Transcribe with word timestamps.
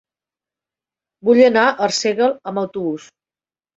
Vull 1.29 1.43
anar 1.49 1.65
a 1.67 1.75
Arsèguel 1.89 2.35
amb 2.53 2.63
autobús. 2.67 3.07